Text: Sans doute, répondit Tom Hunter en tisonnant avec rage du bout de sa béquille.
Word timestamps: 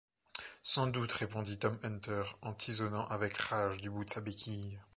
Sans 0.63 0.87
doute, 0.87 1.11
répondit 1.11 1.59
Tom 1.59 1.77
Hunter 1.83 2.23
en 2.41 2.55
tisonnant 2.55 3.05
avec 3.09 3.37
rage 3.37 3.77
du 3.81 3.91
bout 3.91 4.03
de 4.03 4.09
sa 4.09 4.19
béquille. 4.19 4.81